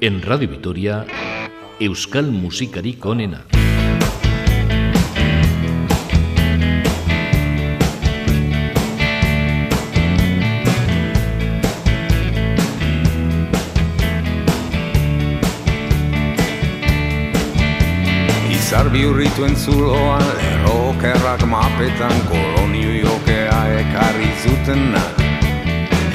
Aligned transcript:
En 0.00 0.22
Radio 0.22 0.48
Vitoria, 0.48 1.04
Euskal 1.80 2.30
Musikarik 2.30 3.04
onena. 3.04 3.40
Izar 18.54 18.92
bihurrituen 18.94 19.56
zuloan, 19.58 20.22
lerrokerrak 20.38 21.42
mapetan, 21.50 22.14
kolonio 22.30 23.00
jokea 23.02 23.64
ekarri 23.82 24.30
zutenak. 24.44 25.27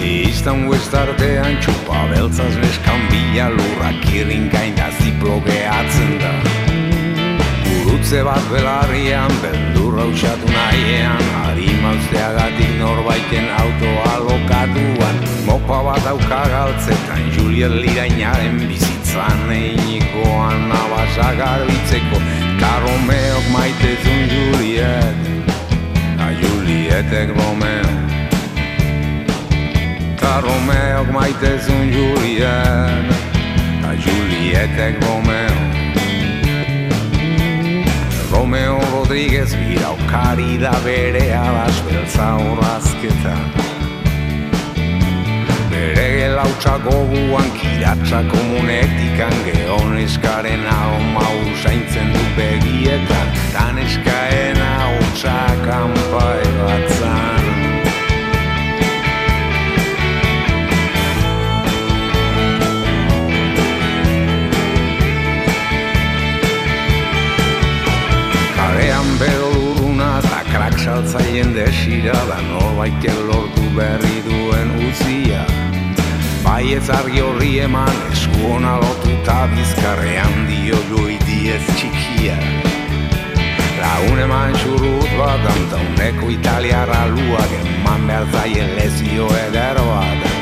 Istan 0.03 0.67
artean 0.67 1.55
txupa 1.63 2.01
beltzaz 2.11 2.51
neskan 2.59 3.07
bila 3.07 3.47
lurrak 3.55 4.03
irinkain 4.11 4.75
da 4.75 4.89
ziplo 4.99 5.39
gehatzen 5.45 6.19
da. 6.19 6.31
Gurutze 7.63 8.19
bat 8.27 8.43
belarrian, 8.51 9.31
beldurra 9.39 10.03
usatu 10.11 10.51
nahiean, 10.51 11.23
harimausteagatik 11.39 12.75
norbaiten 12.83 13.47
autoa 13.63 14.13
lokatuan. 14.27 15.23
Mopa 15.47 15.79
bat 15.87 16.11
aukagaltzetan, 16.11 17.23
Juliet 17.37 17.71
lirainaren 17.71 18.59
bizitzan 18.67 19.47
einikoan 19.55 20.67
nabasa 20.67 21.31
garbitzeko, 21.39 22.19
ta 22.59 22.75
Romeok 22.83 23.51
maitezun 23.55 24.23
Juliet, 24.35 25.15
a 26.19 26.33
Julietek 26.43 27.31
Romeo. 27.39 28.02
Ta 30.23 30.39
Romeok 30.39 31.11
maitezun 31.11 31.91
Julien. 31.91 33.07
Ta 33.81 33.91
Julietek 33.93 35.03
Romeo. 35.03 35.59
Romeo 38.31 38.79
Rodriguez 38.91 39.55
biraukari 39.55 40.57
da 40.57 40.71
bere 40.85 41.35
alas 41.35 41.83
beltza 41.85 42.27
horrazketa 42.39 43.35
Bere 45.69 46.07
gelautza 46.17 46.77
goguan 46.85 47.51
kiratza 47.59 48.23
komunetikan 48.31 49.35
Geon 49.45 49.97
eskaren 50.05 50.65
alma 50.79 51.27
usaintzen 51.51 52.15
du 52.15 52.23
begietan. 52.39 53.27
Tan 53.51 53.77
eskaena 53.85 54.71
hotza 54.87 55.37
kanpai 55.67 56.41
batzan 56.63 57.32
saltzaien 70.83 71.53
desira 71.55 72.15
da 72.27 72.37
norbaitek 72.43 73.19
lortu 73.27 73.63
berri 73.75 74.17
duen 74.25 74.73
uzia 74.87 75.43
Bai 76.43 76.73
ez 76.75 76.89
argi 76.91 77.21
horri 77.23 77.51
eman 77.63 78.01
esku 78.09 78.49
hona 78.49 78.73
lotu 78.81 79.13
eta 79.13 79.37
bizkarrean 79.53 80.35
dio 80.49 80.81
joi 80.89 81.15
diez 81.23 81.63
txikia. 81.69 82.35
Lagun 83.79 84.19
eman 84.25 84.59
xurrut 84.65 85.15
bat 85.21 85.47
anta 85.55 85.79
uneko 85.87 86.33
italiara 86.35 87.05
luak 87.15 87.57
eman 87.61 88.07
behar 88.11 88.27
zaien 88.35 88.75
lezio 88.75 89.31
eder 89.47 89.79
bat 89.87 90.32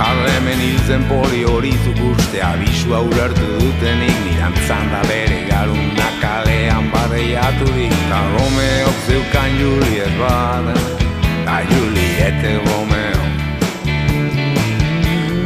Harremen 0.00 0.60
hiltzen 0.60 1.02
poli 1.04 1.42
hori 1.44 1.72
zukuste 1.84 2.40
abisua 2.42 3.00
urartu 3.04 3.48
dutenik 3.60 4.16
Nirantzan 4.24 4.86
da 4.92 5.02
bere 5.08 5.42
garuna 5.48 6.06
kalean 6.22 6.88
barreiaturik 6.92 7.92
Ta 8.08 8.20
Romeok 8.32 9.02
zeukan 9.08 9.58
Juliet 9.60 10.14
bat 10.22 10.80
Ta 11.44 11.58
Juliete 11.72 12.54
Romeo. 12.64 13.22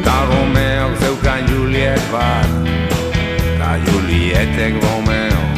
Ta 0.06 0.16
Romeok 0.31 0.94
zeukan 1.03 1.50
Juliet 1.50 2.06
bat 2.12 2.54
Ta 3.59 3.75
Julietek 3.88 4.78
Romeo 4.87 5.53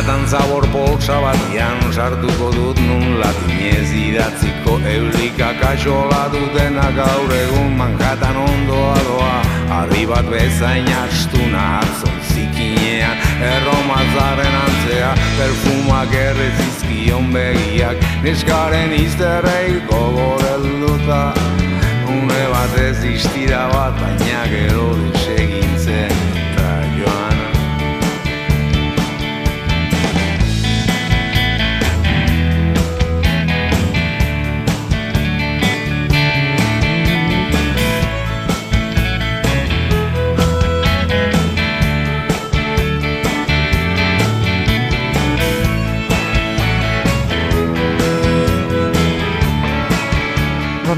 Manhattan 0.00 0.26
zabor 0.32 0.64
poltsa 0.72 1.20
batian 1.20 1.92
sartuko 1.92 2.46
dut 2.54 2.78
nun 2.80 3.18
latinez 3.20 3.90
idatziko 3.92 4.78
eulika 4.92 5.50
kaxola 5.60 6.22
dutena 6.32 6.86
gaur 6.96 7.34
egun 7.36 7.76
Manhattan 7.76 8.38
ondoa 8.44 8.94
doa 9.08 9.34
Arri 9.80 10.06
bat 10.08 10.24
bezain 10.32 10.88
astuna 11.02 11.66
hartzon 11.74 12.16
zikinean 12.32 13.20
Erromazaren 13.52 14.58
antzea 14.64 15.12
perfumak 15.36 16.18
errezizkion 16.24 17.28
begiak 17.36 18.00
Neskaren 18.24 18.96
izterrei 19.04 19.82
gogorelduta 19.92 21.22
Une 22.08 22.44
bat 22.56 22.84
ez 22.88 23.04
istira 23.04 23.66
bat 23.76 24.00
baina 24.00 24.46
gero 24.56 24.94
desegintzen 25.02 25.59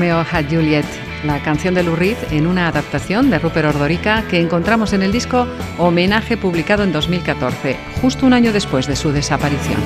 Romeo 0.03 0.27
had 0.29 0.47
Juliet, 0.51 0.85
la 1.25 1.41
canción 1.45 1.75
de 1.75 1.85
Lou 1.85 1.97
en 2.33 2.49
una 2.49 2.67
adaptación 2.67 3.31
de 3.31 3.39
Rupert 3.39 3.69
Ordorica 3.69 4.25
que 4.29 4.41
encontramos 4.41 4.93
en 4.95 5.03
el 5.03 5.13
disco 5.13 5.47
Homenaje 5.79 6.37
publicado 6.37 6.83
en 6.83 6.93
2014, 6.93 7.77
justo 8.01 8.27
un 8.27 8.33
año 8.33 8.53
después 8.53 8.89
de 8.89 8.97
su 8.97 9.13
desaparición. 9.13 9.81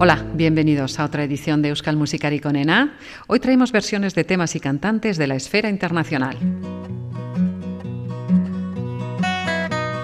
Hola, 0.00 0.26
bienvenidos 0.34 0.98
a 0.98 1.04
otra 1.04 1.22
edición 1.22 1.62
de 1.62 1.68
Euskal 1.68 1.94
Musikari 1.94 2.40
con 2.40 2.56
ENA. 2.56 2.96
Hoy 3.28 3.38
traemos 3.38 3.70
versiones 3.70 4.16
de 4.16 4.24
temas 4.24 4.56
y 4.56 4.58
cantantes 4.58 5.16
de 5.16 5.28
la 5.28 5.36
esfera 5.36 5.68
internacional. 5.68 6.36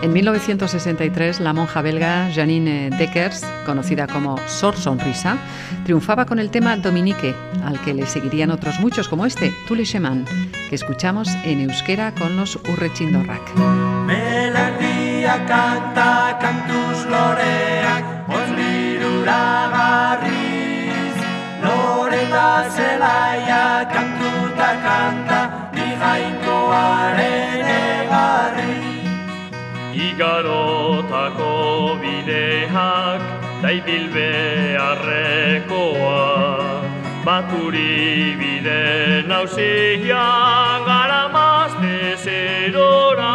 En 0.03 0.13
1963, 0.13 1.39
la 1.39 1.53
monja 1.53 1.81
belga 1.81 2.29
Janine 2.35 2.91
Deckers, 2.91 3.47
conocida 3.65 4.09
como 4.09 4.37
Sor 4.49 4.77
Sonrisa, 4.77 5.37
triunfaba 5.85 6.27
con 6.27 6.41
el 6.41 6.51
tema 6.51 6.77
Dominique, 6.77 7.37
al 7.65 7.81
que 7.83 7.95
le 7.95 8.05
seguirían 8.07 8.51
otros 8.51 8.81
muchos 8.81 9.09
como 9.09 9.27
este, 9.27 9.55
Tule 9.69 9.85
Cheman, 9.85 10.25
que 10.69 10.75
escuchamos 10.75 11.29
en 11.45 11.61
euskera 11.61 12.13
con 12.17 12.37
los 12.37 12.57
Urrechindorrak. 12.57 13.43
Ni 25.75 25.97
jainkoaren 25.97 27.67
egarri 27.67 28.92
Igarotako 29.93 32.01
bideak 32.01 33.21
daibil 33.61 34.09
beharrekoa 34.15 36.23
Baturi 37.25 38.35
bide 38.41 38.85
nausian 39.29 40.81
gara 40.89 41.25
mazte 41.29 42.17
zerora. 42.25 43.35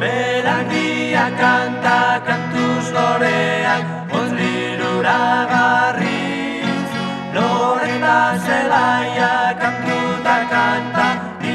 Melandia 0.00 1.26
kanta 1.38 2.00
kantuz 2.26 2.86
loreak 2.96 3.84
onliruragarriz 4.20 6.88
Loreta 7.36 8.18
zelaia 8.46 9.32
kantuta 9.60 10.36
kanta 10.50 11.08
ni 11.42 11.54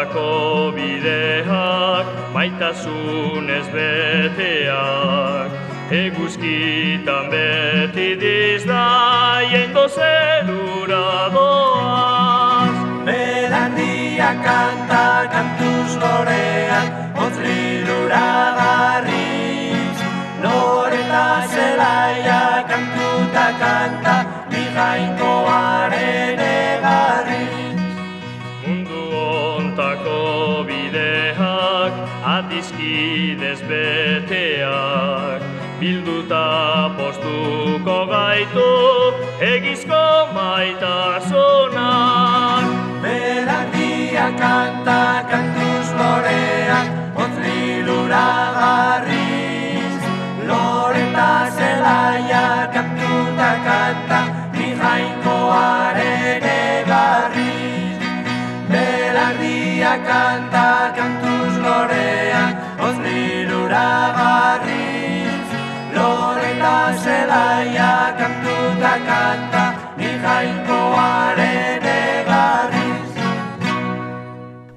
ontako 0.00 0.72
bideak 0.72 2.32
maitasunez 2.32 3.68
beteak 3.74 5.50
Eguzkitan 5.92 7.28
beti 7.30 8.16
dizdaien 8.20 9.72
gozerura 9.74 11.28
doaz 11.34 12.76
Melandia 13.04 14.30
kanta 14.44 15.04
kantuz 15.34 15.92
loreak 16.00 16.90
Otz 17.20 17.36
liruragarriz 17.44 19.98
Loreta 20.42 21.28
zelaia 21.52 22.42
kantuta 22.68 23.46
kanta, 23.60 24.16
ni 24.50 24.64
jainkoaren 24.76 26.40
egarriz. 26.40 27.59
Atizkidez 32.50 33.62
beteak, 33.70 35.42
bilduta 35.78 36.90
postuko 36.98 37.98
gaitu, 38.10 38.70
egizko 39.38 40.34
maitasunak. 40.34 41.78
Berak 43.02 43.66
dia 43.74 44.28
kanta, 44.34 45.02
kantuz 45.30 45.88
loreak, 45.94 46.88
ontz 47.22 47.36
lilura 47.38 48.30
garriz. 48.58 50.02
Loreta 50.50 51.32
zelaia 51.54 52.46
kantuta 52.74 53.50
kanta, 53.66 54.20
ni 54.58 54.68
jainkoaren 54.74 56.42
egarriz. 56.42 58.02
Berak 58.74 59.34
dia 59.38 59.94
kanta, 60.02 60.66
zelaia 67.30 68.14
kantuta 68.18 68.94
kanta, 69.06 69.64
ni 69.96 70.10
jainkoaren 70.22 71.86
egarriz. 71.86 73.14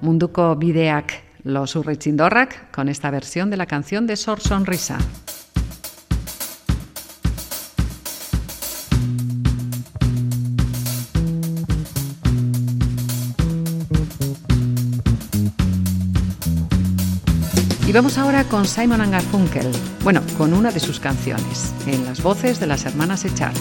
Munduko 0.02 0.56
bideak, 0.56 1.14
los 1.44 1.76
urritzindorrak, 1.76 2.72
con 2.72 2.90
esta 2.90 3.10
versión 3.10 3.50
de 3.50 3.58
la 3.58 3.66
canción 3.66 4.06
de 4.06 4.16
Sor 4.16 4.40
Sonrisa. 4.40 4.98
Y 17.86 17.92
vamos 17.92 18.18
ahora 18.18 18.46
con 18.46 18.66
Simon 18.66 19.12
Garfunkel, 19.12 19.70
bueno, 20.04 20.22
con 20.38 20.54
una 20.54 20.72
de 20.72 20.80
sus 20.80 21.00
canciones, 21.00 21.74
en 21.86 22.06
las 22.06 22.24
voces 22.24 22.60
de 22.60 22.68
las 22.68 22.86
hermanas 22.86 23.26
Echard. 23.26 23.54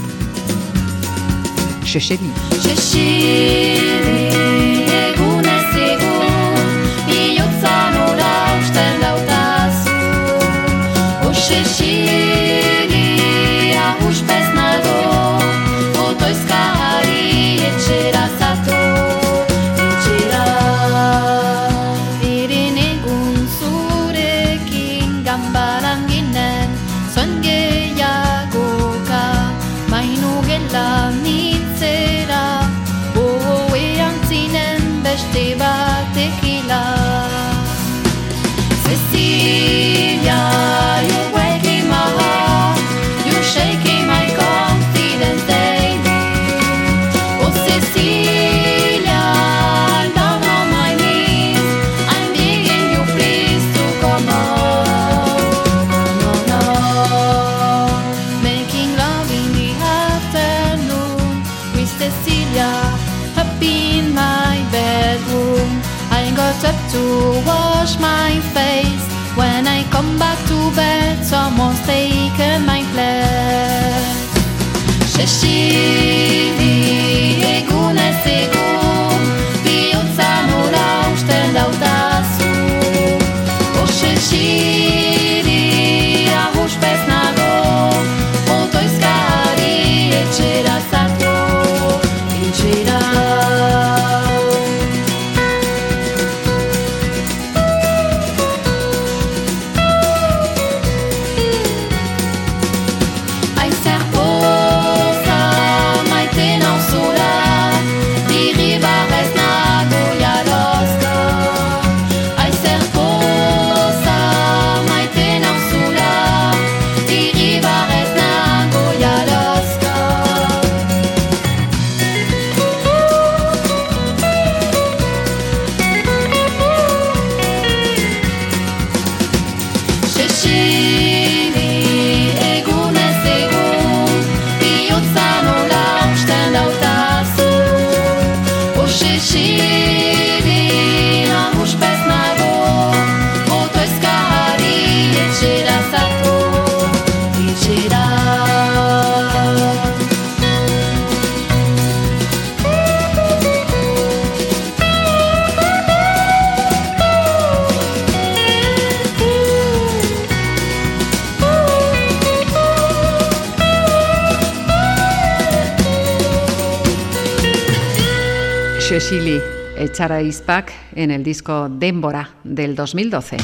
Echara 170.03 170.21
Ispak 170.21 170.73
en 170.97 171.13
el 171.13 171.23
disco 171.23 171.69
Démbora 171.69 172.31
del 172.43 172.75
2012. 172.75 173.37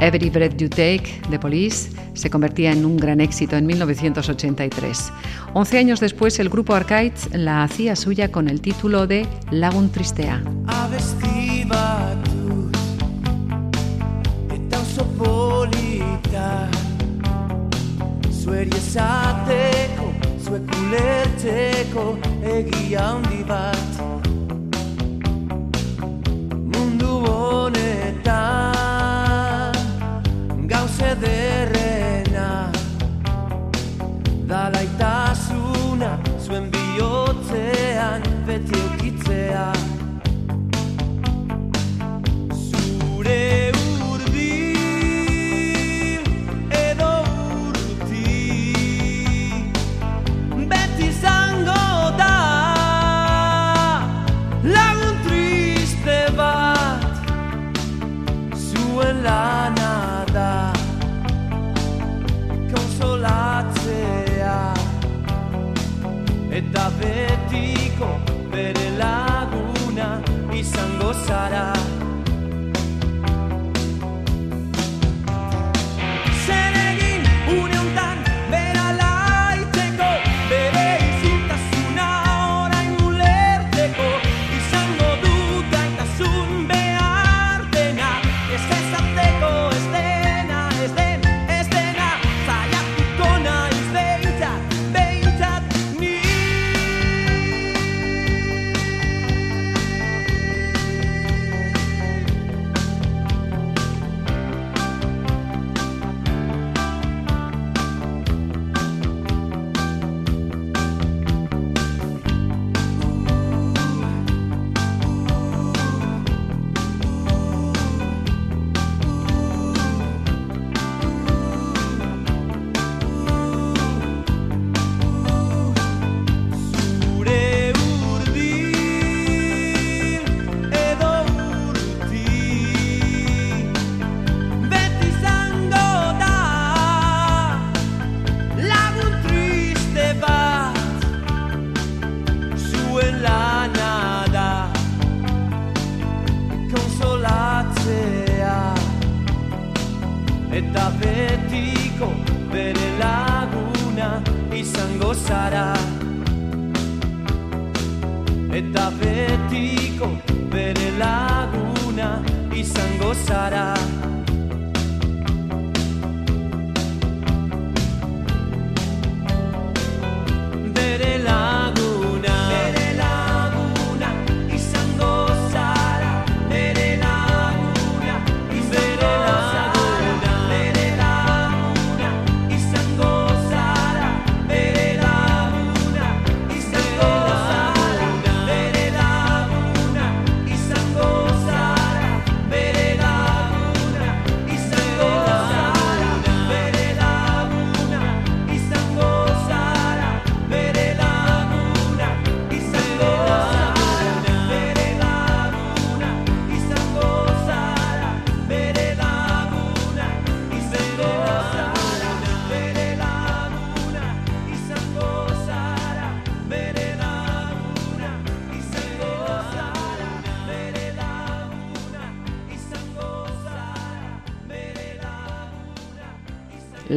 Every 0.00 0.30
Breath 0.30 0.56
You 0.56 0.68
Take 0.68 1.20
de 1.30 1.38
Police 1.40 1.90
se 2.14 2.30
convertía 2.30 2.70
en 2.70 2.86
un 2.86 2.96
gran 2.96 3.20
éxito 3.20 3.56
en 3.56 3.66
1983. 3.66 5.12
Once 5.52 5.78
años 5.78 5.98
después, 5.98 6.38
el 6.38 6.48
grupo 6.48 6.76
Arcades 6.76 7.28
la 7.32 7.64
hacía 7.64 7.96
suya 7.96 8.30
con 8.30 8.48
el 8.48 8.60
título 8.60 9.08
de 9.08 9.26
Lagun 9.50 9.90
Tristea. 9.90 10.40
Ulertzeko 20.76 22.04
egia 22.54 23.04
handi 23.08 23.42
bat. 23.50 23.92
Mundu 26.72 27.12
honetan 27.28 28.34
gauze 30.74 31.10
derrena 31.24 32.48
dalaitasuna 34.50 35.17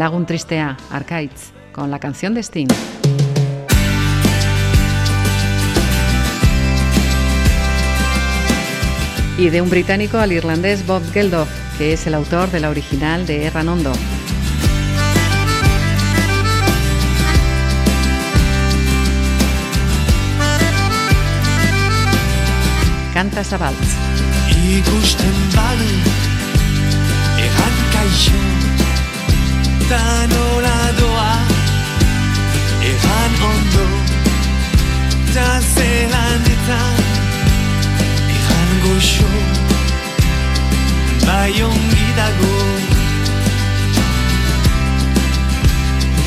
Lagun 0.02 0.26
Tristea, 0.26 0.78
Arkaitz, 0.90 1.52
con 1.72 1.92
la 1.92 2.00
canción 2.00 2.34
de 2.34 2.42
Sting. 2.42 2.68
Y 9.38 9.50
de 9.50 9.62
un 9.62 9.70
británico 9.70 10.18
al 10.18 10.32
irlandés 10.32 10.88
Bob 10.88 11.04
Geldof, 11.12 11.48
que 11.78 11.94
es 11.94 12.08
el 12.08 12.16
autor 12.16 12.50
de 12.50 12.62
la 12.62 12.72
original 12.72 13.28
de 13.28 13.46
Erranondo. 13.46 13.94
Canta 23.14 23.44
Sabaltz. 23.44 23.78
Ta 29.92 30.26
nola 30.26 30.78
doa? 31.00 31.32
Egan 32.92 33.34
ondo. 33.52 33.88
Ta 35.34 35.48
zelanetan 35.74 37.02
Egan 38.36 38.70
goxo. 38.84 39.32
Bai 41.26 41.64
ongi 41.68 42.08
dago. 42.20 42.56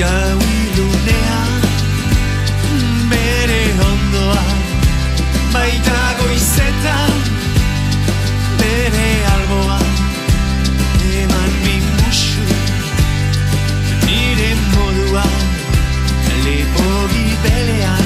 Gau 0.01 0.39
ilunean 0.61 1.53
Bere 3.11 3.63
ondoa. 3.91 4.45
Baita 5.55 6.03
goizetan 6.21 7.17
bere 8.61 9.11
alboa 9.35 9.84
tua, 15.15 15.23
le 16.43 16.65
poli 16.75 17.37
belle 17.43 17.85
anime. 17.85 18.04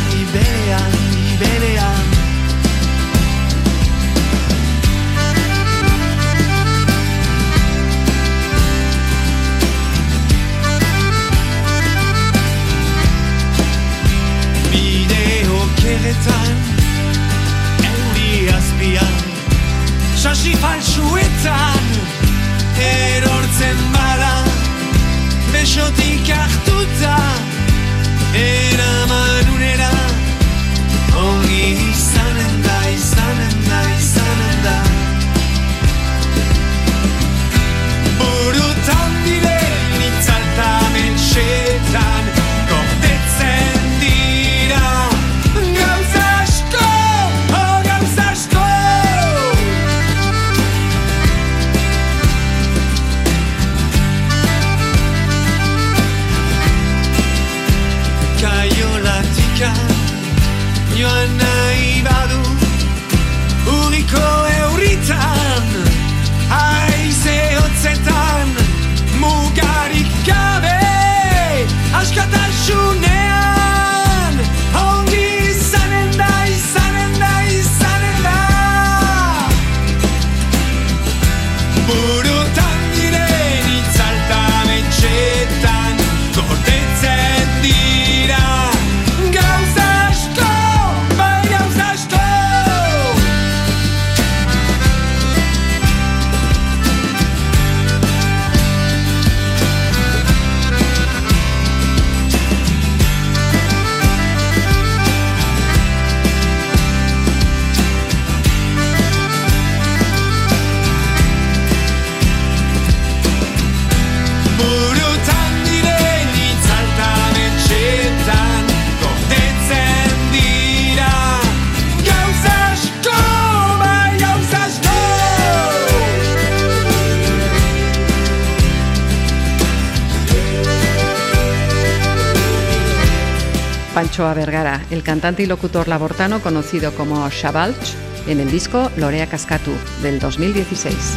Panchoa 134.18 134.34
Vergara, 134.34 134.84
el 134.90 135.04
cantante 135.04 135.44
y 135.44 135.46
locutor 135.46 135.86
labortano 135.86 136.40
conocido 136.40 136.92
como 136.92 137.28
Shabalch, 137.30 137.94
en 138.26 138.40
el 138.40 138.50
disco 138.50 138.90
Lorea 138.96 139.28
Cascatu 139.28 139.70
del 140.02 140.18
2016. 140.18 141.16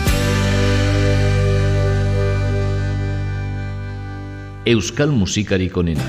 Euskal 4.66 5.10
musikarik 5.14 5.76
onena. 5.76 6.04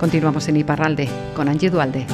Continuamos 0.00 0.48
en 0.48 0.56
Iparralde 0.56 1.08
con 1.36 1.48
Angie 1.48 1.70
Dualde. 1.70 2.04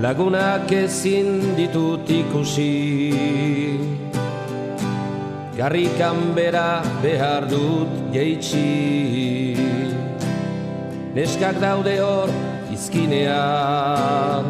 Lagunak 0.00 0.72
ezin 0.72 1.52
ditut 1.56 2.08
ikusi. 2.08 3.12
Garrikan 5.56 6.32
bera 6.32 6.82
behar 7.04 7.44
dut 7.44 7.88
jeitsi. 8.14 9.56
Neskak 11.12 11.60
daude 11.60 12.00
hor 12.00 12.30
izkinean. 12.72 14.44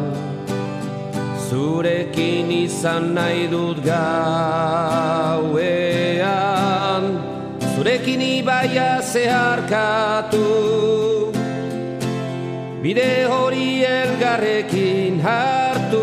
Zurekin 1.49 2.51
izan 2.63 3.13
nahi 3.19 3.51
dut 3.51 3.83
gauean. 3.83 4.23
Zurekin 7.75 8.21
ibaia 8.39 9.03
zeharkatu 9.03 11.10
Bide 12.81 13.29
hori 13.29 13.85
elgarrekin 13.85 15.21
hartu. 15.21 16.01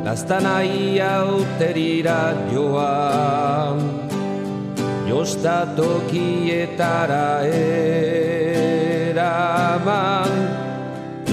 Laztanai 0.00 0.96
auterira 0.96 2.32
joan. 2.48 3.84
Jostatokietara 5.04 7.44
eraman. 9.12 10.32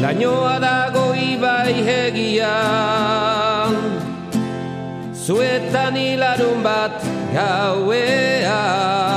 Lainoa 0.04 0.60
dago 0.60 1.16
ibai 1.16 1.80
hegian. 1.88 3.72
Zuetan 5.16 5.96
hilarun 5.96 6.60
bat 6.60 7.00
gauean 7.32 9.09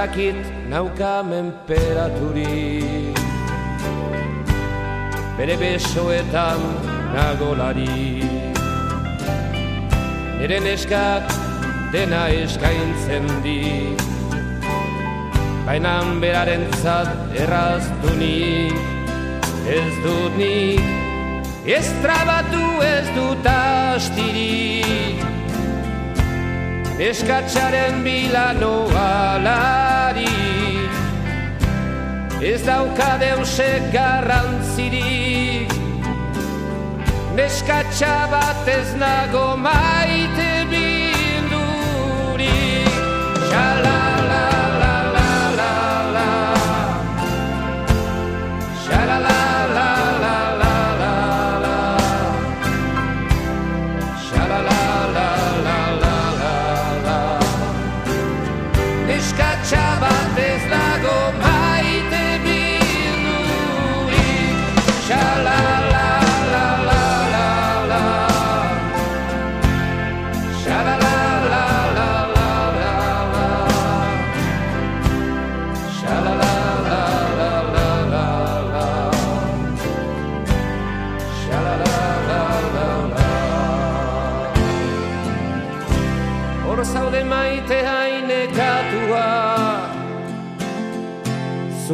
Badakit 0.00 0.40
nauka 0.72 1.20
menperaturi 1.20 3.04
Bere 5.36 5.60
besoetan 5.60 6.56
nagolari 7.12 8.24
Nere 10.40 10.56
neskak 10.64 11.28
dena 11.92 12.32
eskaintzen 12.32 13.28
di 13.44 13.92
Bainan 15.68 16.16
beraren 16.24 16.64
zat 16.80 17.36
erraztu 17.36 18.16
Ez 19.68 19.92
dut 20.00 20.32
nik 20.40 20.80
Ez 21.68 21.84
trabatu 22.00 22.64
ez 22.88 23.04
dut 23.12 23.44
astirik 23.52 24.89
Eskatxaren 27.00 28.02
bila 28.04 28.52
noalari 28.52 30.28
Ez 32.44 32.60
dauka 32.64 33.16
deusek 33.20 33.92
garrantzirik. 33.92 35.72
Neskatxa 37.36 38.28
bat 38.32 38.68
ez 38.68 38.92
nago 39.00 39.56
maite 39.56 40.68
bildurik 40.68 41.80
Sha-la-la-la-la-la 43.48 43.89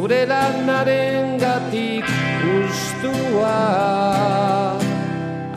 Zure 0.06 0.22
lanaren 0.30 1.32
gatik 1.42 2.06
ustua 2.46 3.54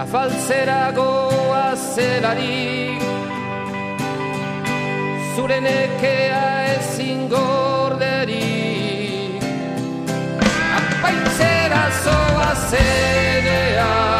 Afaltzera 0.03 0.89
goa 0.97 1.75
zelarik 1.77 3.03
Zure 5.35 5.59
nekea 5.61 6.41
ezin 6.71 7.21
gorderik 7.29 8.17
Apaitzera 10.79 11.83
zoa 12.01 12.49
zenean 12.71 14.18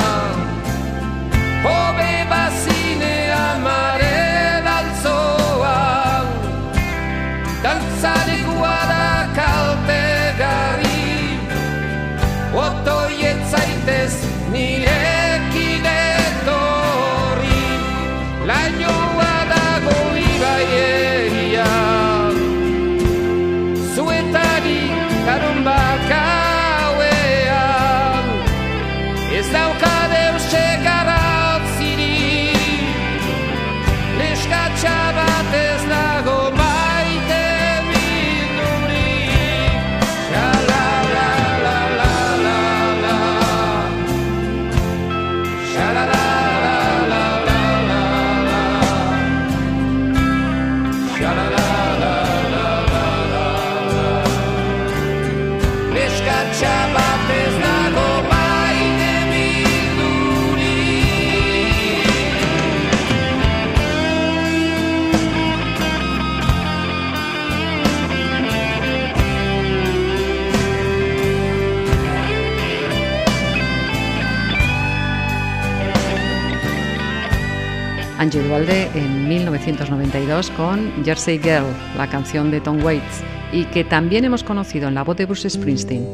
Angie 78.30 78.92
en 78.94 79.28
1992 79.28 80.52
con 80.52 81.04
Jersey 81.04 81.39
Girl, 81.39 81.65
la 81.98 82.08
canción 82.08 82.52
de 82.52 82.62
Tom 82.62 82.84
Waits, 82.84 83.24
y 83.52 83.65
que 83.65 83.84
también 83.84 84.24
hemos 84.24 84.44
conocido 84.44 84.88
en 84.88 84.94
la 84.94 85.04
voz 85.04 85.18
de 85.18 85.26
Bruce 85.26 85.50
Springsteen. 85.50 86.06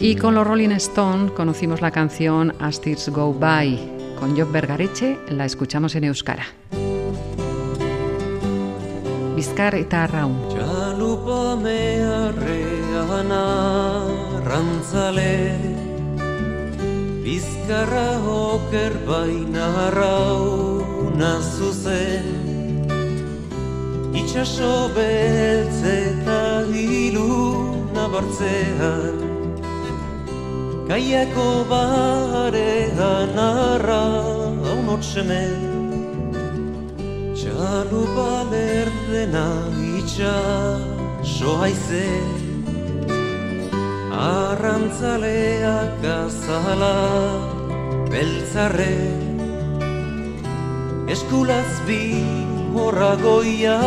Y 0.00 0.16
con 0.16 0.34
los 0.34 0.44
Rolling 0.44 0.70
Stone 0.70 1.30
conocimos 1.34 1.80
la 1.80 1.92
canción 1.92 2.52
As 2.58 2.80
Tears 2.80 3.08
Go 3.10 3.32
By. 3.32 3.78
Con 4.18 4.36
Job 4.36 4.50
Bergareche 4.50 5.20
la 5.28 5.44
escuchamos 5.44 5.94
en 5.94 6.02
Euskara. 6.04 6.46
Bizkar 9.36 9.76
eta 9.76 10.02
Arraun. 10.02 10.48
Txalupa 10.48 11.56
Bizkarra 17.24 18.10
oker 18.26 18.92
baina 19.06 19.90
rauna 19.94 21.34
zuzen. 21.54 22.42
Itxaso 24.12 24.88
beltz 24.94 25.80
eta 25.88 26.40
hilu 26.68 27.32
nabartzean 27.96 29.18
Kaiako 30.88 31.48
barean 31.70 33.38
arra 33.44 34.02
haunotxemen 34.66 35.56
Txalupa 37.36 38.30
lerdena 38.52 39.46
itxaso 39.96 41.56
haize 41.62 42.06
Arrantzaleak 44.12 46.04
azala 46.04 46.96
beltzarre. 48.12 48.96
Eskulaz 51.08 51.72
bi 51.86 52.02
horra 52.76 53.16
goia 53.24 53.78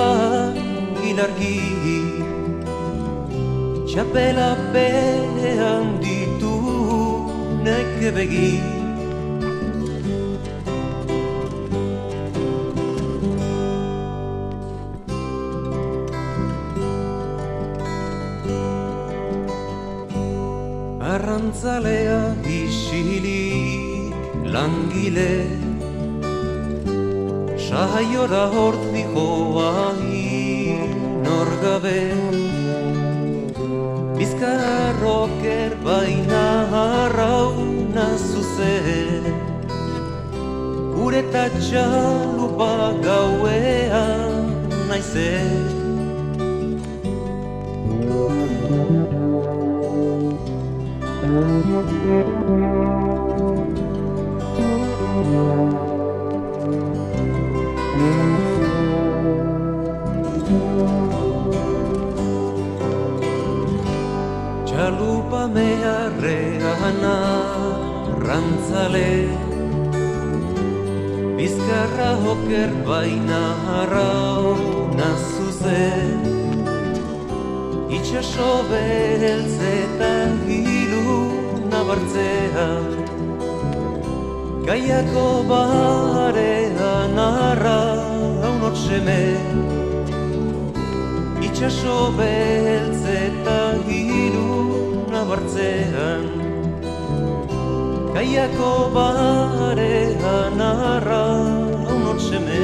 ilargi 1.09 1.61
Txapela 3.95 4.51
behan 4.73 5.85
ditu 6.03 6.55
neke 7.63 8.09
begi 8.17 8.74
Arrantzalea 21.55 22.35
isilik 22.43 24.11
langile. 24.43 25.47
Saiora 27.55 28.45
hortzi 28.51 29.03
joa 29.13 29.95
inorgabe 30.19 32.01
Bizkarroker 34.17 35.71
baina 35.85 36.45
harrauna 36.75 38.07
zuzen. 38.19 39.23
Gure 40.95 41.21
tatxalupa 41.31 42.73
gauean 42.99 44.43
naizen 44.89 45.54
Gaiako 98.55 98.89
barean 98.95 100.61
arra 100.61 101.23
haunotxeme 101.87 102.61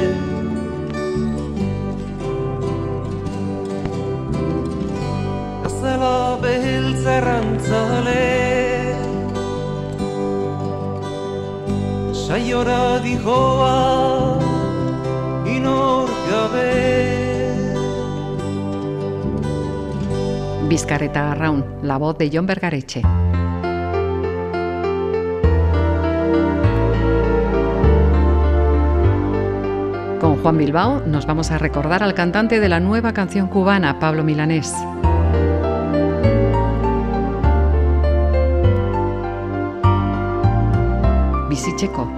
Azala 5.68 6.38
beltz 6.40 7.04
errantzale 7.16 8.24
Saiora 12.16 12.98
dijoa 13.04 13.76
inor 15.44 16.08
gabe. 16.30 16.70
Bizkar 20.72 21.04
eta 21.04 21.32
Arraun, 21.32 21.60
la 21.82 21.98
voz 21.98 22.16
de 22.16 22.30
John 22.32 22.46
Bergareche. 22.46 23.02
Juan 30.42 30.58
Bilbao 30.58 31.00
nos 31.06 31.24
vamos 31.24 31.52
a 31.52 31.58
recordar 31.58 32.02
al 32.02 32.14
cantante 32.14 32.58
de 32.58 32.68
la 32.68 32.80
nueva 32.80 33.12
canción 33.12 33.46
cubana, 33.46 34.00
Pablo 34.00 34.24
Milanés. 34.24 34.74
Bizitzeko. 41.48 42.10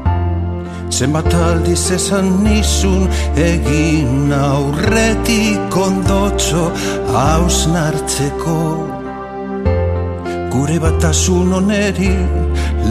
Zenbat 0.88 1.28
aldiz 1.34 1.90
esan 1.90 2.30
nizun 2.44 3.10
egin 3.37 4.32
aurretik 4.32 5.76
ondotxo 5.76 6.70
hausnartzeko 7.12 8.58
Gure 10.54 10.78
batasun 10.78 11.52
oneri 11.60 12.14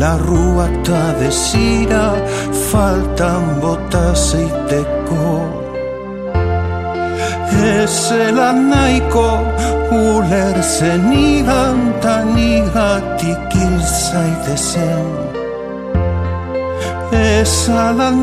larrua 0.02 0.68
eta 0.68 1.06
desira 1.22 2.04
faltan 2.70 3.56
bota 3.64 4.12
zeiteko 4.14 5.03
Ezela 7.84 8.52
nahiko 8.52 9.30
ulertzen 9.92 11.12
igan 11.14 11.80
ta 12.02 12.16
nigatik 12.36 13.54
hil 13.56 13.78
zaitezen. 13.82 15.06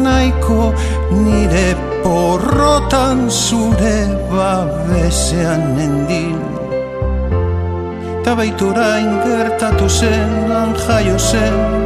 Nahiko 0.04 0.72
nire 1.24 1.70
porrotan 2.02 3.30
zure 3.30 3.98
babesean 4.30 5.62
nendin. 5.76 6.40
Ta 8.24 8.34
baitura 8.34 8.88
ingertatu 9.04 9.88
zen, 9.88 10.32
han 10.52 10.74
zen 11.18 11.79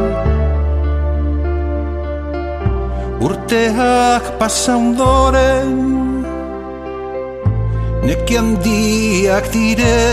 Urteak 3.24 4.36
pasa 4.38 4.76
ondoren 4.76 5.72
Neki 8.04 8.36
handiak 8.36 9.48
dire. 9.48 10.04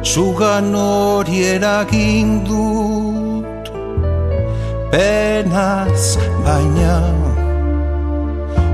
Zugan 0.00 0.72
hori 0.72 1.44
eragin 1.44 2.40
dut 2.48 3.64
Penaz 4.88 6.16
baina 6.40 7.04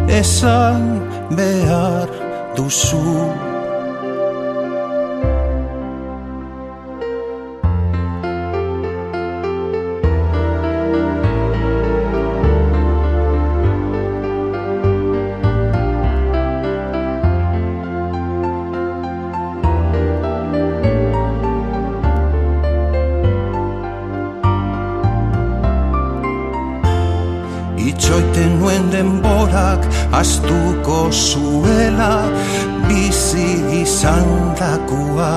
Esan 0.06 1.02
behar 1.34 2.06
duzu 2.54 3.41
Itxoiten 27.92 28.56
nuen 28.58 28.88
denborak 28.92 29.84
astuko 30.16 31.12
zuela 31.12 32.24
bizi 32.88 33.60
izan 33.82 34.28
dakua. 34.56 35.36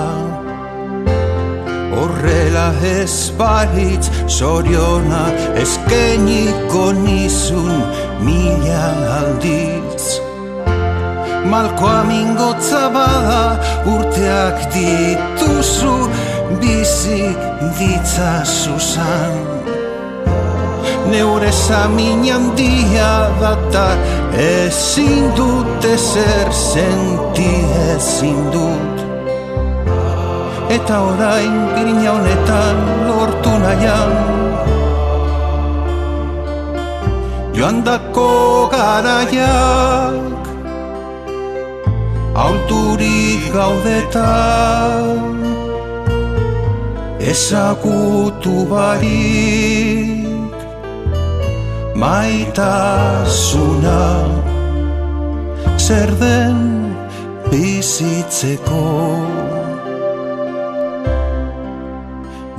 Horrela 1.96 2.68
ez 2.82 3.32
baritz 3.40 4.08
zoriona 4.28 5.26
eskeniko 5.64 6.86
nizun 7.04 7.76
mila 8.24 8.86
aldiz. 9.20 10.06
Malkoa 11.52 12.04
mingotza 12.08 12.86
bada 12.96 13.44
urteak 13.96 14.64
dituzu 14.76 15.98
bizi 16.64 17.22
ditzazuzan 17.80 19.55
Neure 21.12 21.52
samin 21.52 22.24
handia 22.34 23.12
data 23.42 23.88
ezin 24.48 25.32
dut 25.38 25.86
ezer 25.96 26.50
senti 26.52 27.52
ezin 27.94 28.42
dut. 28.54 28.96
Eta 30.76 30.96
orain 31.12 31.56
grina 31.76 32.12
honetan 32.16 32.78
lortu 33.08 33.54
nahian. 33.66 34.14
Joan 37.56 37.78
dako 37.88 38.68
garaiak 38.68 40.44
Alturik 42.36 43.48
gaudetan 43.56 45.40
Ezagutu 47.24 48.68
barik 48.68 49.95
Maitasuna. 51.96 53.56
Zer 55.78 56.12
den 56.20 56.58
bizitzeko? 57.50 58.84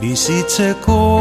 Bizitzeko 0.00 1.15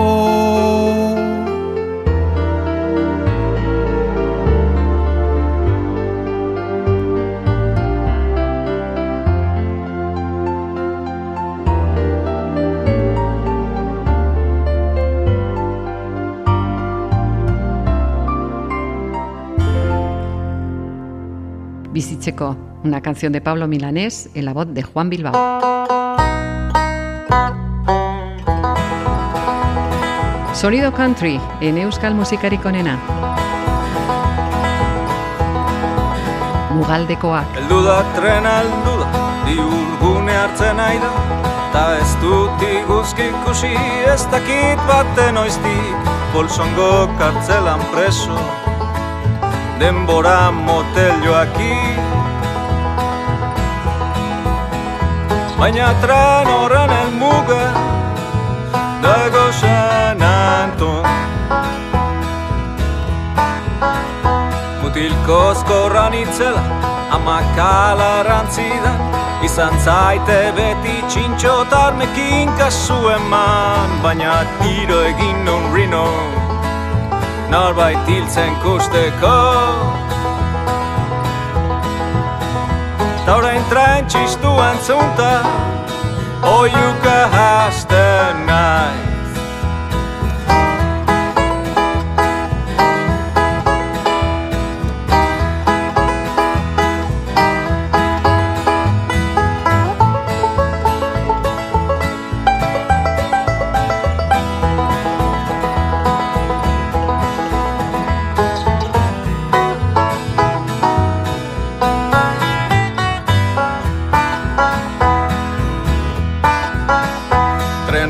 Bizitzeko, 21.96 22.58
una 22.84 23.00
canción 23.00 23.32
de 23.32 23.40
Pablo 23.40 23.70
Milanés 23.70 24.30
en 24.34 24.44
la 24.44 24.52
voz 24.52 24.68
de 24.68 24.84
Juan 24.84 25.10
Bilbao. 25.10 25.32
Sonido 30.54 30.94
Country 30.94 31.40
en 31.62 31.78
Euskal 31.78 32.14
Musikarik 32.14 32.66
onena. 32.66 33.00
Mugaldekoak. 36.74 37.48
Eldu 37.64 37.80
da 37.88 38.04
trena 38.18 38.58
eldu 38.66 38.98
da, 39.00 39.24
diurgune 39.48 40.36
hartzen 40.36 40.76
nahi 40.76 41.00
da 41.00 41.14
Ta 41.72 41.86
ez 41.96 42.12
dut 42.20 42.68
iguzki 42.74 43.30
ikusi 43.32 43.72
ez 44.12 44.28
dakit 44.36 44.84
baten 44.92 45.38
oiztik 45.38 46.12
Bolsongo 46.34 47.08
kartzelan 47.20 47.80
preso, 47.96 48.36
denbora 49.80 50.52
motel 50.52 51.16
joaki 51.26 51.74
Baina 55.60 55.88
tren 56.02 56.50
horren 56.52 56.92
elmuga, 56.94 57.62
dago 59.02 59.46
San 59.60 60.22
Anton. 60.22 61.06
Mutilkozko 64.84 65.80
ranitzela, 65.96 66.64
amakala 67.16 68.12
rantzidan 68.28 69.00
Izan 69.48 69.76
zaite 69.86 70.40
beti 70.58 70.96
txintxotarmekin 71.10 72.56
kasu 72.60 73.00
eman 73.18 74.00
Baina 74.04 74.40
tiro 74.62 75.04
egin 75.12 75.46
non 75.46 75.70
rino 75.74 76.35
Norbait 77.50 78.08
hiltzen 78.08 78.56
kusteko. 78.64 79.36
Ta 83.26 83.36
orain 83.36 83.64
txistuan 84.08 84.78
zunta 84.86 85.32
Oiuka 86.46 87.18
hasten 87.34 88.46
naiz 88.46 89.05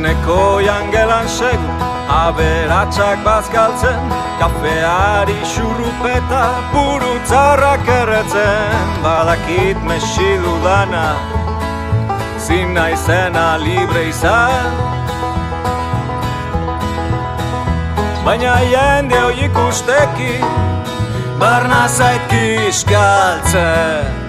Treneko 0.05 0.61
jangelan 0.61 1.25
segu 1.25 1.69
Aberatsak 2.13 3.25
bazkaltzen 3.25 3.97
Kafeari 4.37 5.33
xurrupeta 5.41 6.43
Purutzarrak 6.69 7.87
erretzen. 7.89 9.01
Badakit 9.01 9.81
mesidu 9.81 10.53
dana 10.61 11.17
Zin 12.37 12.77
naizena 12.77 13.57
libre 13.57 14.03
izan. 14.09 14.77
Baina 18.25 18.59
jende 18.61 19.17
hoi 19.23 19.39
ikusteki 19.47 20.37
Barna 21.41 21.87
zait 21.89 22.29
kiskaltzen 22.29 24.24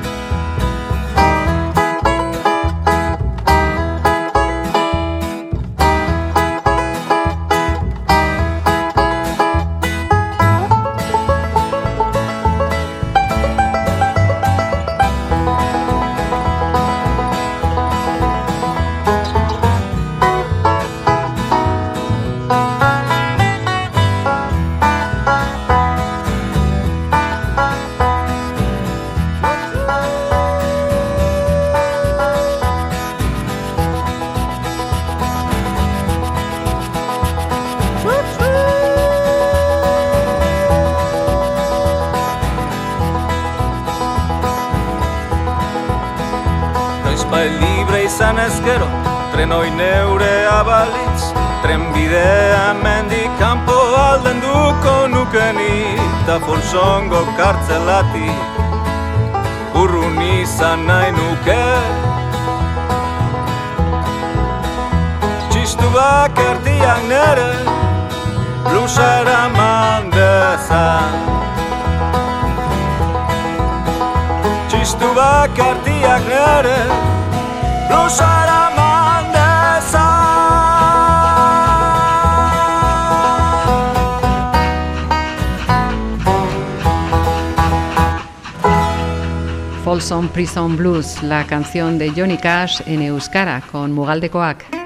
Folsom 89.84 90.28
Prison 90.28 90.76
Blues, 90.76 91.22
la 91.22 91.46
canción 91.46 91.96
de 91.96 92.10
Johnny 92.10 92.36
Cash 92.36 92.82
en 92.86 93.00
Euskara 93.02 93.62
con 93.72 93.92
Mugal 93.92 94.20
de 94.20 94.28
Coac. 94.28 94.85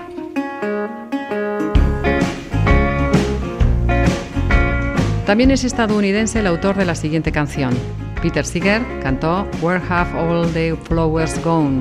También 5.31 5.53
es 5.53 5.63
estadounidense 5.63 6.41
el 6.41 6.49
autor 6.49 6.77
de 6.77 6.85
la 6.85 6.97
siguiente 6.97 7.31
canción. 7.31 7.73
Peter 8.21 8.45
Seeger 8.45 8.83
cantó 9.01 9.47
Where 9.63 9.81
Have 9.89 10.19
All 10.19 10.53
the 10.53 10.75
Flowers 10.75 11.41
Gone 11.45 11.79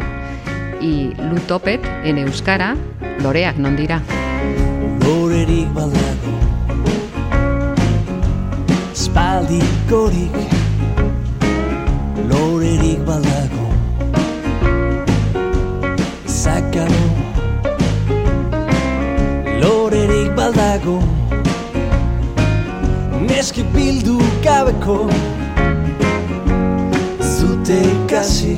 y 0.79 1.15
Lu 1.15 1.39
Topet 1.47 1.83
en 2.03 2.19
Euskara 2.19 2.77
Loreak 3.23 3.57
non 3.57 3.73
dira. 3.75 4.03
Lorerik 5.01 5.65
Lorerik 12.29 13.01
badago 20.35 20.99
Lorerik 21.01 21.08
Neski 23.29 23.63
bildu 23.75 24.17
gabeko 24.43 25.09
Zute 27.21 27.77
ikasi 27.81 28.55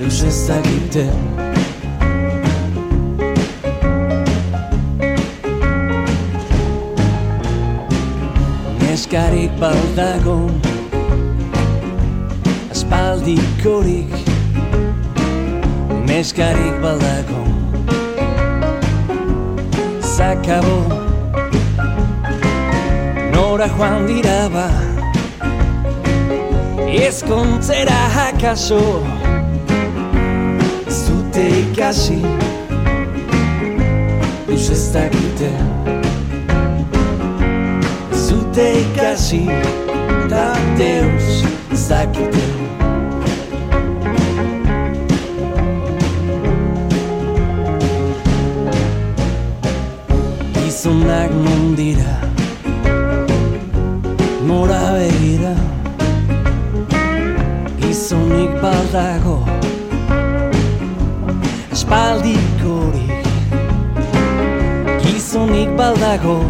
Eus 0.00 0.22
ez 0.22 0.48
dakiten. 0.48 1.12
Neskarik 8.80 9.50
baldago 9.60 10.50
Aspaldikorik 12.70 14.14
Neskarik 16.06 16.80
baldago 16.82 17.42
Zakabo 20.16 20.97
Nora 23.38 23.68
joan 23.68 24.06
dira 24.08 24.48
ba 24.50 24.66
Ezkontzera 27.06 27.98
hakaso 28.14 28.82
Zute 30.90 31.44
ikasi 31.60 32.18
Eus 34.50 34.66
ez 34.74 34.84
dakite. 34.94 35.50
Zute 38.26 38.66
ikasi 38.82 39.44
Da 40.30 40.46
Deus 40.78 41.28
ez 41.72 41.88
dakite. 41.88 42.46
Gizonak 50.54 51.30
non 51.30 52.27
dira 54.48 54.54
Nora 54.54 54.92
begira 54.92 55.54
Gizonik 57.76 58.50
baldago 58.62 59.44
Espaldikorik 61.72 63.26
Gizonik 65.02 65.68
baldago 65.76 66.44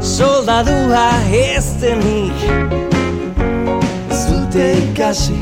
Soldadua 0.00 1.10
ez 1.32 1.66
denik 1.80 2.38
Zute 4.10 4.72
ikasi 4.72 5.38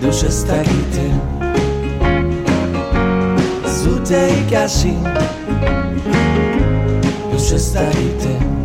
Deus 0.00 0.22
ez 0.24 0.44
dakite 0.48 1.06
Zute 3.66 4.28
ikasi 4.40 4.96
Deus 7.52 7.74
ez 7.74 8.61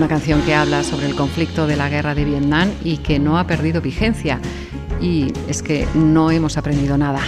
una 0.00 0.08
canción 0.08 0.40
que 0.40 0.54
habla 0.54 0.82
sobre 0.82 1.04
el 1.04 1.14
conflicto 1.14 1.66
de 1.66 1.76
la 1.76 1.90
guerra 1.90 2.14
de 2.14 2.24
Vietnam 2.24 2.70
y 2.82 2.96
que 2.96 3.18
no 3.18 3.38
ha 3.38 3.46
perdido 3.46 3.82
vigencia. 3.82 4.40
Y 4.98 5.30
es 5.46 5.62
que 5.62 5.86
no 5.94 6.30
hemos 6.30 6.56
aprendido 6.56 6.96
nada. 6.96 7.20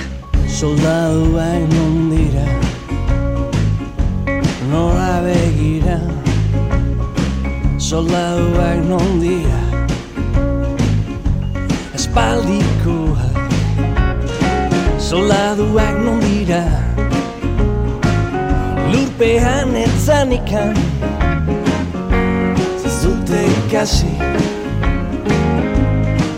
Zute 23.72 23.78
ikasi 23.78 24.12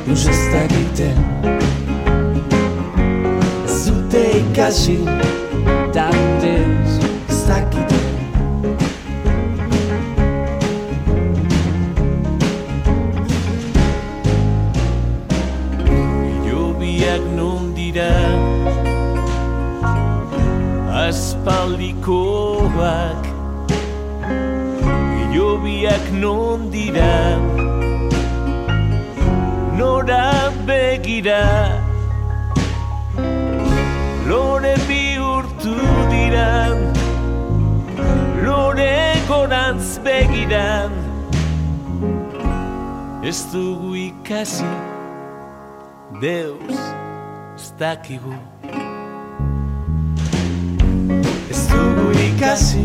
Deus 0.06 0.26
ez 0.28 0.42
dakiten 0.52 1.18
Zute 3.66 4.22
ikasi 4.38 4.98
Da 5.94 6.10
Deus 6.40 6.92
ez 7.28 7.48
dakiten 7.48 8.14
Jobiak 16.46 17.22
non 17.34 17.74
dira 17.74 18.14
Aspaldikoak 21.02 23.23
Jobiak 25.54 26.10
non 26.10 26.68
dira? 26.68 27.38
Nora 29.78 30.50
begira? 30.66 31.78
Lore 34.26 34.74
bihurtu 34.88 35.76
dira? 36.10 36.74
Lore 38.42 39.14
gorantz 39.28 40.00
begiran 40.02 40.90
Ez 43.22 43.46
dugu 43.52 43.94
ikasi 43.94 44.70
Deus 46.20 46.78
ez 47.54 47.70
dakigu. 47.78 48.34
Ez 51.50 51.62
dugu 51.70 52.10
ikasi 52.26 52.82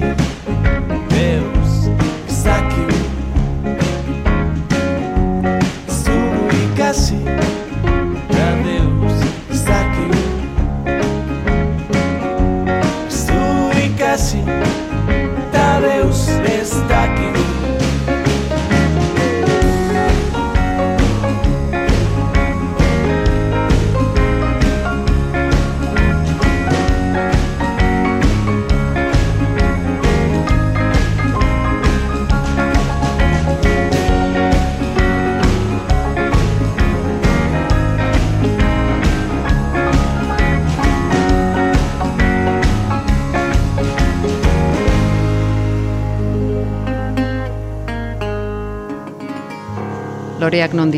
Non 50.49 50.89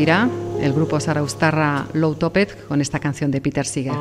el 0.64 0.72
grupo 0.72 0.98
zaraustarra 0.98 1.84
Low 1.92 2.14
Topet 2.14 2.66
con 2.68 2.80
esta 2.80 2.98
canción 2.98 3.30
de 3.30 3.42
Peter 3.42 3.66
Seeger. 3.66 3.92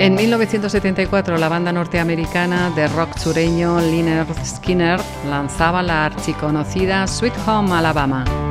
En 0.00 0.16
1974, 0.16 1.38
la 1.38 1.48
banda 1.48 1.70
norteamericana 1.70 2.70
de 2.74 2.88
rock 2.88 3.16
sureño 3.16 3.80
Liner 3.80 4.26
Skinner 4.44 4.98
lanzaba 5.30 5.84
la 5.84 6.06
archiconocida 6.06 7.06
Sweet 7.06 7.34
Home 7.46 7.72
Alabama. 7.72 8.41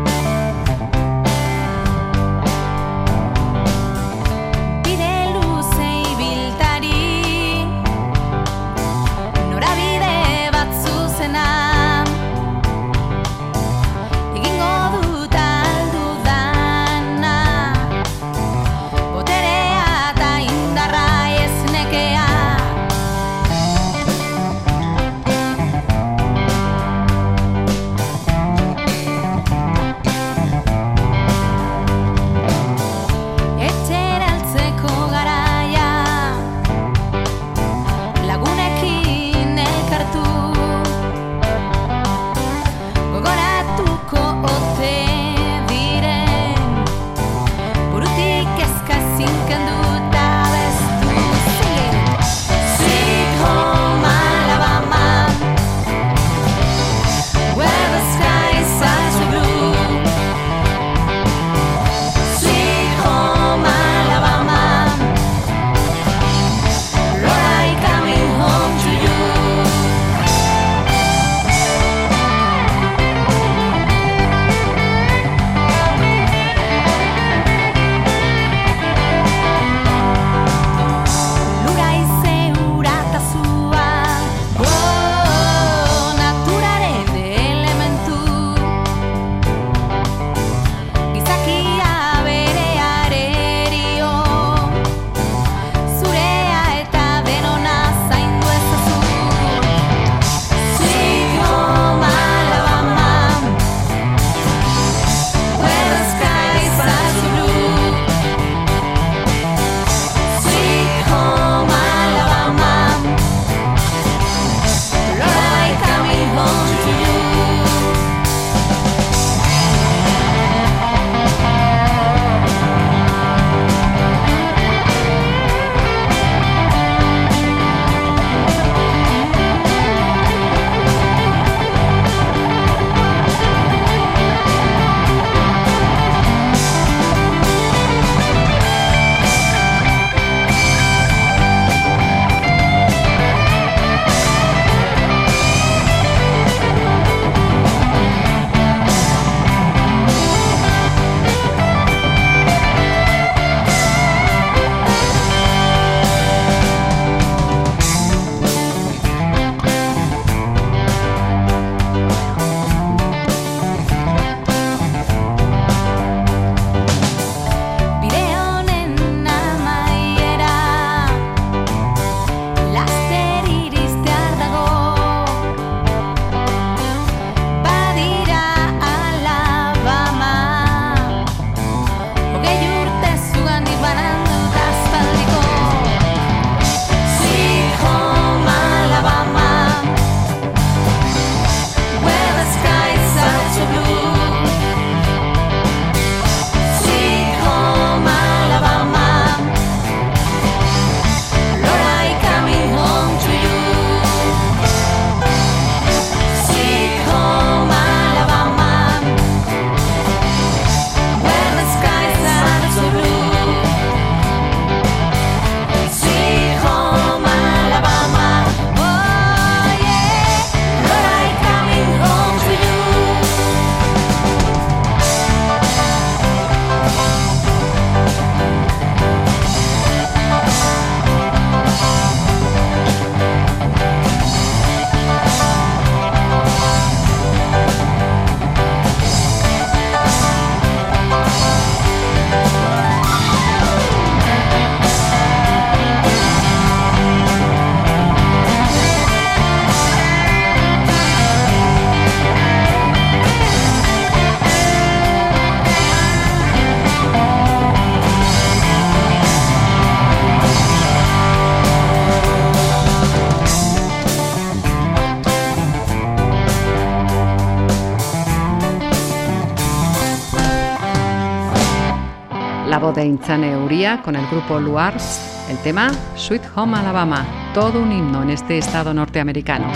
de 272.93 273.05
Inzane 273.05 273.55
Uría 273.55 274.01
con 274.01 274.15
el 274.15 274.27
grupo 274.27 274.59
Luars, 274.59 275.45
el 275.49 275.57
tema 275.59 275.91
Sweet 276.15 276.41
Home 276.55 276.77
Alabama, 276.77 277.25
todo 277.53 277.81
un 277.81 277.91
himno 277.91 278.23
en 278.23 278.31
este 278.31 278.57
estado 278.57 278.93
norteamericano. 278.93 279.71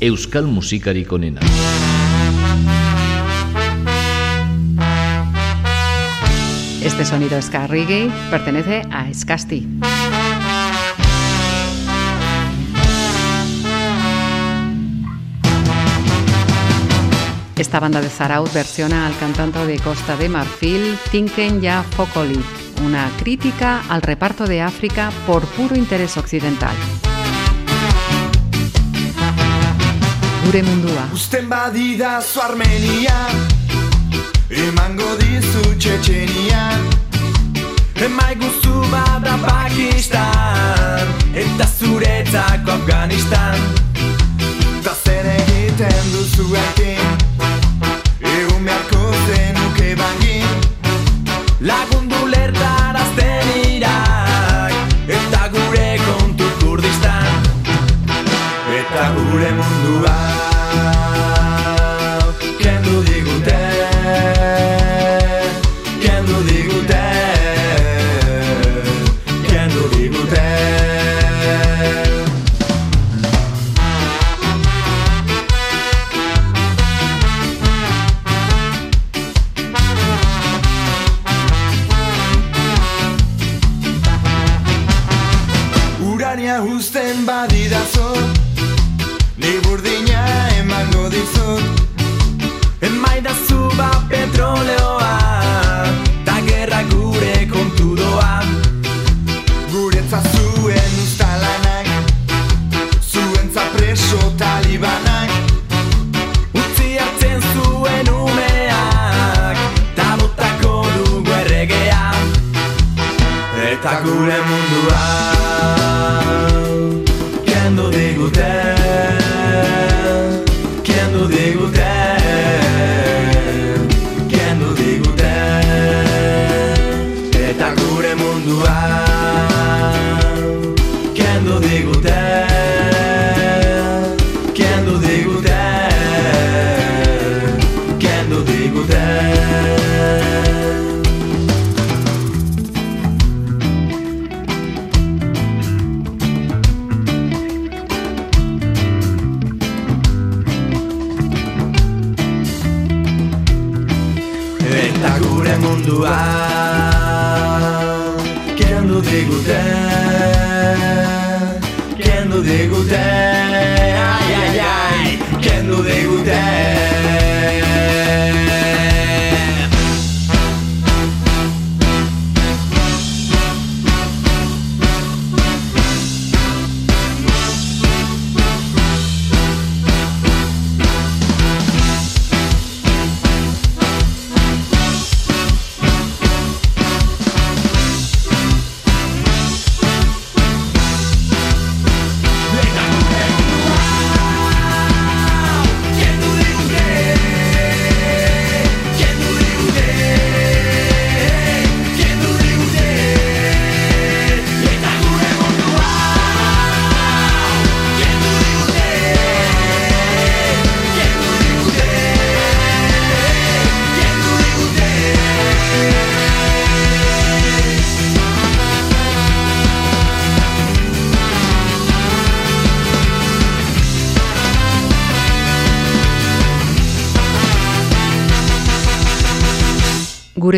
Euskal 0.00 0.46
Musikarik 0.46 1.12
onena. 1.12 1.40
Este 6.82 7.04
sonido 7.04 7.40
ska 7.40 7.68
pertenece 8.30 8.82
a 8.90 9.12
Skasti. 9.14 9.68
Esta 17.72 17.80
banda 17.80 18.02
de 18.02 18.10
Zaraut 18.10 18.52
versiona 18.52 19.06
al 19.06 19.16
cantante 19.16 19.64
de 19.64 19.78
Costa 19.78 20.14
de 20.14 20.28
Marfil, 20.28 20.98
Tinken 21.10 21.62
Ya 21.62 21.82
Fokoli, 21.82 22.38
una 22.84 23.10
crítica 23.16 23.82
al 23.88 24.02
reparto 24.02 24.46
de 24.46 24.60
África 24.60 25.10
por 25.26 25.46
puro 25.46 25.74
interés 25.74 26.18
occidental. 26.18 26.76
Gure 30.44 30.62
mundua. 30.62 31.08
Usten 31.14 31.48
badidazu 31.48 32.42
Armenia 32.42 33.16
Emango 34.50 35.16
dizu 35.16 35.74
Txetxenia 35.78 36.76
Emai 37.96 38.34
guztu 38.36 38.84
bada 38.92 39.38
Pakistan 39.48 41.08
Eta 41.32 41.64
zuretzako 41.64 42.76
Afganistan 42.76 43.56
Ta 44.84 44.92
zer 44.92 45.24
egiten 45.40 46.12
duzu 46.12 46.52
ekin 46.68 47.31
gure 59.32 59.50
mundua 59.52 60.51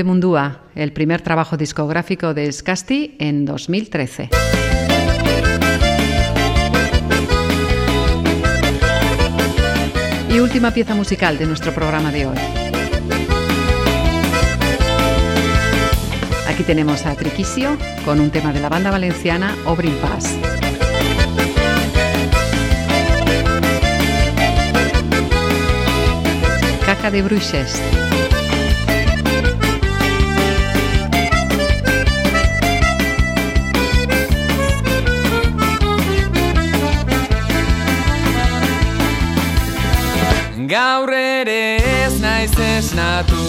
Gure 0.02 0.50
el 0.74 0.92
primer 0.92 1.20
trabajo 1.20 1.56
discográfico 1.56 2.34
de 2.34 2.50
Scasti 2.50 3.14
en 3.20 3.44
2013. 3.44 4.28
Y 10.30 10.40
última 10.40 10.72
pieza 10.72 10.96
musical 10.96 11.38
de 11.38 11.46
nuestro 11.46 11.72
programa 11.72 12.10
de 12.10 12.26
hoy. 12.26 12.36
Aquí 16.48 16.64
tenemos 16.64 17.06
a 17.06 17.14
Triquisio 17.14 17.78
con 18.04 18.18
un 18.18 18.30
tema 18.30 18.52
de 18.52 18.58
la 18.58 18.68
banda 18.68 18.90
valenciana 18.90 19.56
Obrin 19.64 19.94
Paz. 19.98 20.36
Caca 26.84 27.12
de 27.12 27.22
Bruixes. 27.22 28.23
Gaur 40.74 41.12
ere 41.14 41.76
ez 41.86 42.14
naiz 42.18 42.54
esnatu. 42.58 43.44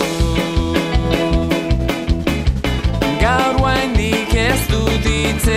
Gaur 3.18 3.58
guaindik 3.58 4.36
ez 4.38 4.62
dut 4.70 5.10
hitz 5.10 5.48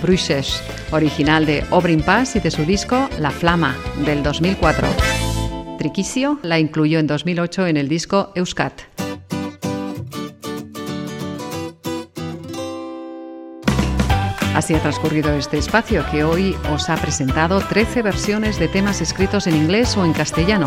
Bruixes, 0.00 0.62
original 0.90 1.46
de 1.46 1.64
Obrin 1.70 2.02
Pass 2.02 2.36
y 2.36 2.40
de 2.40 2.50
su 2.50 2.64
disco 2.64 3.08
La 3.18 3.30
Flama, 3.30 3.76
del 4.04 4.22
2004. 4.22 4.86
Triquicio 5.78 6.38
la 6.42 6.58
incluyó 6.58 6.98
en 6.98 7.06
2008 7.06 7.66
en 7.66 7.76
el 7.76 7.88
disco 7.88 8.32
Euskat. 8.34 8.82
Así 14.54 14.74
ha 14.74 14.82
transcurrido 14.82 15.32
este 15.32 15.56
espacio 15.56 16.04
que 16.10 16.22
hoy 16.22 16.54
os 16.70 16.90
ha 16.90 16.96
presentado 16.96 17.60
13 17.60 18.02
versiones 18.02 18.58
de 18.58 18.68
temas 18.68 19.00
escritos 19.00 19.46
en 19.46 19.56
inglés 19.56 19.96
o 19.96 20.04
en 20.04 20.12
castellano. 20.12 20.66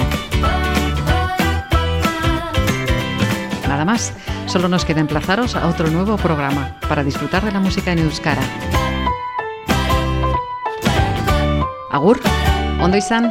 Nada 3.67 3.85
más, 3.85 4.13
solo 4.47 4.67
nos 4.67 4.83
queda 4.83 5.01
emplazaros 5.01 5.55
a 5.55 5.67
otro 5.67 5.91
nuevo 5.91 6.17
programa 6.17 6.79
para 6.89 7.03
disfrutar 7.03 7.45
de 7.45 7.51
la 7.51 7.59
música 7.59 7.91
en 7.91 7.99
euskara. 7.99 8.41
Agur, 11.93 12.17
ondo 12.81 12.97
izan. 12.97 13.29